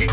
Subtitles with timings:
[0.00, 0.06] Share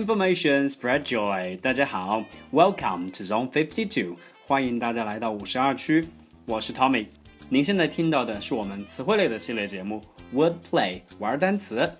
[0.00, 1.58] information, spread joy.
[1.58, 4.16] 大家好，Welcome to Zone Fifty Two.
[4.46, 6.08] 欢迎大家来到五十二区，
[6.46, 7.08] 我是 Tommy。
[7.50, 10.02] 您现在听到的是我们词汇类的系列节目
[10.34, 11.90] Wordplay 玩单词。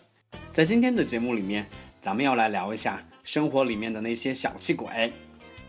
[0.55, 1.67] 在今天的节目里面，
[2.01, 5.13] 咱们要来聊一下生活里面的那些小气鬼。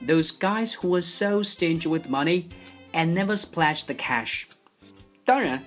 [0.05, 2.45] Those guys who were so stingy with money
[2.91, 4.45] and never splashed the cash.
[5.23, 5.63] 当然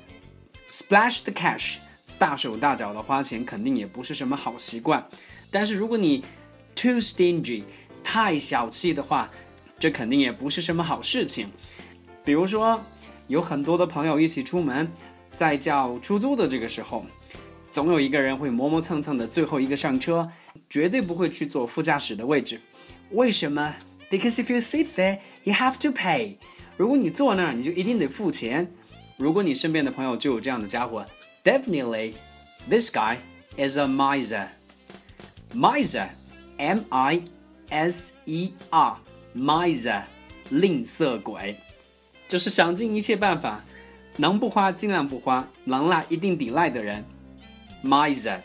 [0.70, 1.77] ，splash the cash，
[2.19, 5.07] 大手大脚的花钱肯定也不是什么好习惯。
[5.51, 6.24] 但是如果你
[6.74, 7.62] too stingy，
[8.02, 9.30] 太小气的话，
[9.79, 11.51] 这肯定也不是什么好事情。
[12.24, 12.85] 比如说，
[13.29, 14.91] 有很多的朋友一起出门，
[15.35, 17.07] 在叫出租的这个时候，
[17.71, 20.29] 总有一个人会磨磨蹭蹭的最后一个上车，
[20.69, 22.60] 绝对不会去坐副驾驶的位置。
[23.10, 23.77] 为什么
[24.14, 26.37] ？Because if you sit there, you have to pay。
[26.76, 28.71] 如果你坐那儿，你就一定得付钱。
[29.16, 31.04] 如果你身边的朋友就有这样的家伙
[31.43, 32.12] ，definitely
[32.68, 33.16] this guy
[33.56, 34.46] is a miser。
[35.52, 37.23] miser，m i
[37.71, 40.02] s e r，miser，
[40.51, 41.56] 吝啬鬼，
[42.28, 43.65] 就是想尽一切办法，
[44.16, 47.04] 能不花尽量不花，能赖一定抵赖的人。
[47.82, 48.38] miser，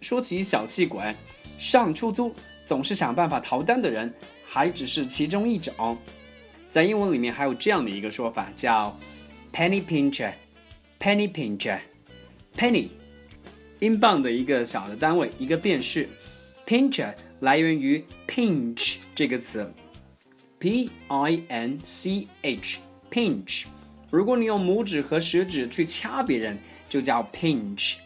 [0.00, 1.14] 说起小气鬼，
[1.58, 4.14] 上出租总是想办法逃单的人，
[4.56, 5.98] 还只是其中一种。
[6.70, 8.98] 在英文里面还有这样的一个说法，叫
[9.52, 10.32] penny pincher。
[10.98, 12.88] penny pincher，penny，
[13.80, 16.08] 英镑的一个小的单位，一个便士。
[16.66, 19.70] Pincher 来源于 pinch 这个词
[20.58, 23.66] ，p i n c h，pinch。
[24.10, 26.56] 如果你用拇指和食指去掐别人，
[26.88, 27.96] 就叫 pinch。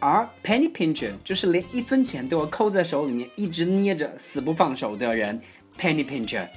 [0.00, 5.40] 而 penny pincher 就是连一分钱都要扣在手里面，一直捏着死不放手的人。
[5.78, 6.48] Penny pincher，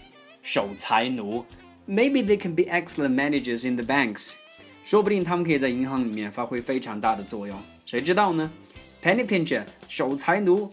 [0.41, 1.45] 守财奴。
[1.87, 4.33] Maybe they can be excellent managers in the banks。
[4.83, 8.51] 说不定他们可以在银行里面发挥非常大的作用，谁知道呢
[9.03, 10.71] ？penny pincher，守财奴。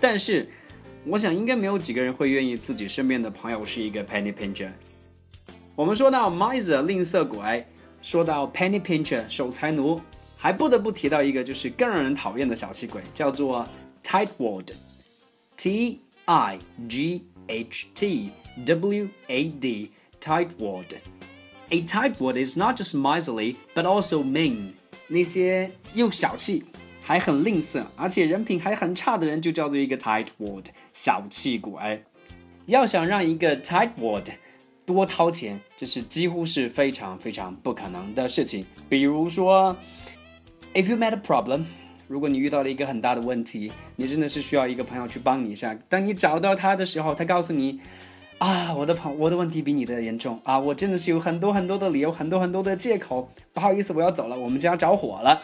[0.00, 0.48] 但是，
[1.06, 4.70] 我想应该没有几个人会愿意自己身边的朋友是一个 penny pincher。
[5.76, 7.66] 我们说到 miser 吝啬鬼，
[8.02, 10.00] 说到 penny pincher 守财奴，
[10.36, 13.66] 还不得不提到一个就是更让人讨厌的小气鬼，叫做
[14.02, 18.31] tightwad，t i g h t
[18.65, 24.73] w a d tightwad。A tightwad is not just miserly but also mean。
[25.07, 26.65] 那些又小气。
[27.01, 32.03] 还很吝啬，而且人品还很差的人，就叫做一个 tightwad 小气鬼。
[32.67, 34.25] 要想让一个 tightwad
[34.85, 38.63] 多掏钱，这是几乎是非常非常不可能的事情。
[38.87, 39.75] 比如说，
[40.75, 41.65] if you met a problem，
[42.06, 45.76] 如果你遇到了一个很大的问题，你真的是需要一个朋友去帮你一下。
[45.88, 47.80] 当你找到他的时候，他告诉你，
[48.38, 55.40] 啊，我的朋，我的问题比你的严重啊，我真的是有很多很多的理由，很多很多的借口，不好意思，我要走了，我们家着火了。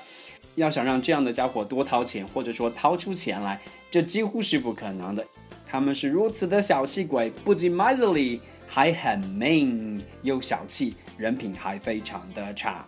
[0.57, 3.61] 要想让这样的家伙多掏钱，或者说掏出钱来，
[3.91, 5.25] 这几乎是不可能的。
[5.65, 12.85] 他们是如此的小气鬼，不仅 miserly，还很 mean，又小气，人品还非常的差。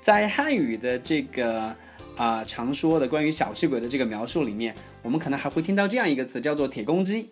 [0.00, 1.74] 在汉语的这个
[2.18, 7.30] 啊常说的关于小气鬼的这个描述里面，我们可能还会听到这样一个词，叫做铁公鸡，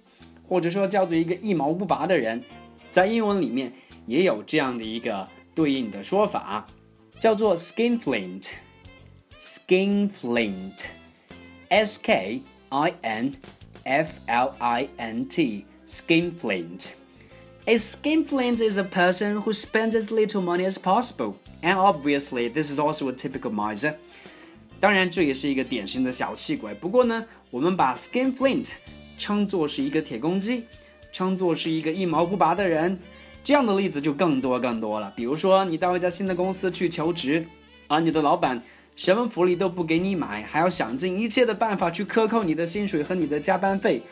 [0.48, 2.42] 或者说叫做一个一毛不拔的人。
[2.90, 3.74] 在英文里面
[4.06, 6.66] 也有这样的一个对应的说法，
[7.20, 8.48] 叫做 skinflint。
[9.38, 10.84] skinflint,
[11.68, 13.34] S K I N
[13.84, 16.86] F L I N T, skinflint.
[17.66, 22.70] A skinflint is a person who spends as little money as possible, and obviously, this
[22.70, 23.96] is also a typical miser.
[24.78, 26.74] 当然，这也是一个典型的小气鬼。
[26.74, 28.68] 不过呢，我们把 skinflint
[29.16, 30.64] 称作是一个铁公鸡，
[31.10, 32.98] 称作是一个一毛不拔的人，
[33.42, 35.12] 这样的例子就更多更多了。
[35.16, 37.46] 比如说，你到一家新的公司去求职，
[37.88, 38.62] 而你的老板
[38.94, 44.02] 什么福利都不给你买，还要想尽一切的办法去克扣你的薪水和你的加班费。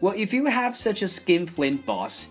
[0.00, 2.26] Well, if you have such a skinflint boss,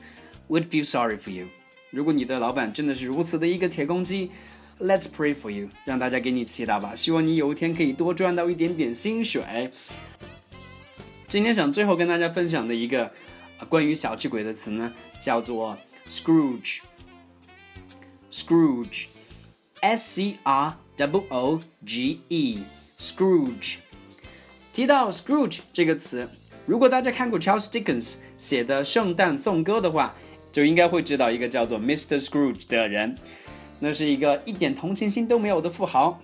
[0.50, 1.48] would feel sorry for you.
[1.90, 4.30] 如果你的老板真的是如此的一个铁公鸡
[4.80, 9.72] ，Let's pray for you，让大家给你祈祷吧，希望你有一天可以多赚到一点点薪水。
[11.28, 13.12] 今天想最后跟大家分享的一个
[13.70, 15.78] 关于小气鬼的词呢，叫做
[16.10, 16.80] Scrooge。
[18.32, 20.78] Scrooge，S C R。
[20.96, 23.78] W O G E，Scrooge。
[24.72, 26.30] 提到 Scrooge 这个词，
[26.68, 30.14] 如果大家看过 Charles Dickens 写的《圣诞颂歌》的话，
[30.52, 32.24] 就应该会知道一个叫做 Mr.
[32.24, 33.18] Scrooge 的人。
[33.84, 36.18] 那是一个一点同情心都没有的富豪，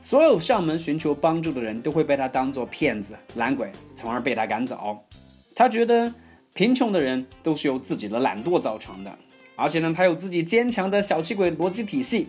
[0.00, 4.96] 所有上门寻求帮助的人都会被他当做骗子、懒鬼，从而被他赶走。
[5.52, 6.14] 他觉得
[6.54, 9.18] 贫穷的人都是由自己的懒惰造成的，
[9.56, 12.28] 而且呢，他有自己坚强的小气鬼逻辑体系，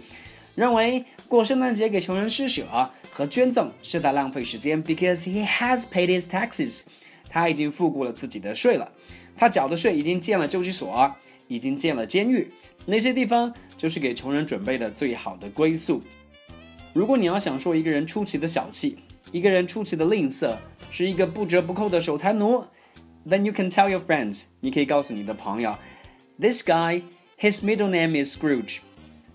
[0.55, 2.63] 认为过圣诞节给穷人施舍
[3.11, 6.81] 和捐赠是在浪费时间，because he has paid his taxes，
[7.29, 8.91] 他已经付过了自己的税了，
[9.37, 11.15] 他缴的税已经建了救济所，
[11.47, 12.51] 已经建了监狱，
[12.87, 13.53] 那些地方
[13.83, 16.01] 就是给穷人准备的最好的归宿。
[16.93, 18.97] 如果你要想说一个人出奇的小气，
[19.33, 20.55] 一个人出奇的吝啬，
[20.89, 22.63] 是一个不折不扣的守财奴
[23.27, 25.75] ，then you can tell your friends，你可以告诉你的朋友
[26.39, 28.77] ，this guy，his middle name is Scrooge，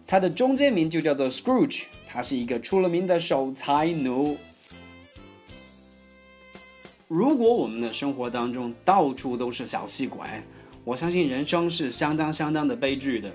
[0.06, 4.38] 他的中间名就叫做 Scrooge，他是一个出了名的守财奴。
[7.06, 10.26] 如果我们的生活当中到处都是小气鬼，
[10.84, 13.30] 我相信人生是相当相当的悲剧的，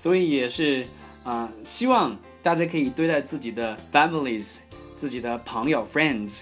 [0.00, 0.86] 所以也是
[1.22, 4.60] 啊、希望大家可以对待自己的 families。
[4.96, 6.40] 自己的朋友 friends，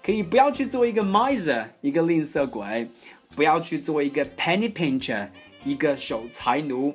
[0.00, 2.88] 可以不要去做一个 miser，一个吝啬鬼，
[3.34, 5.26] 不要去做一个 penny pincher，
[5.64, 6.94] 一个守财奴，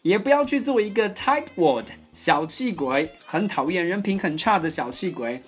[0.00, 5.42] 也不要去做一个 tightwad 小气鬼，很讨厌人品很差的小气鬼。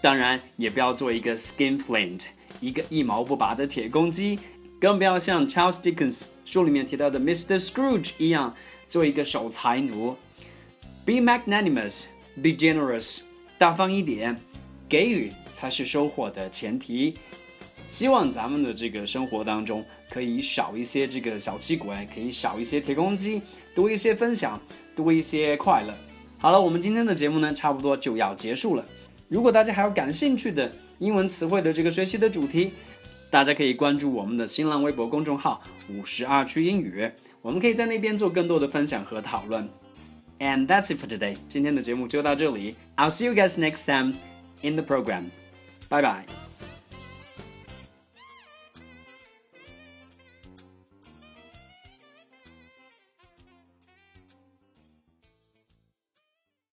[0.00, 2.24] 当然，也不要做一个 skinflint，
[2.62, 4.38] 一个一毛不拔的铁公鸡，
[4.80, 7.62] 更不要像 Charles Dickens 书里面提到的 Mr.
[7.62, 8.56] Scrooge 一样
[8.92, 10.14] 做一个守财奴。
[11.06, 13.20] Be magnanimous，be generous。
[13.56, 14.38] 大方一点，
[14.86, 17.14] 给予才是收获的前提。
[17.86, 23.40] 希望咱们的这个生活当中可以少一些这个小气鬼，可以少一些铁公鸡，
[23.74, 24.60] 多一些分享，
[24.94, 25.94] 多一些快乐。
[26.36, 28.84] 好了，我们今天的节目呢，差不多就要结束了。
[29.26, 32.72] 如果大家还有感兴趣的英文词汇的这个学习的主题，
[33.30, 37.10] 大家可以关注我们的新浪微博公众号“五十二区英语”，
[37.41, 39.67] 我们可以在那边做更多的分享和讨论。
[40.39, 41.37] And that's it for today.
[41.47, 42.75] 今天的节目就到这里。
[42.95, 44.13] I'll see you guys next time
[44.61, 45.25] in the program.
[45.89, 46.25] Bye bye.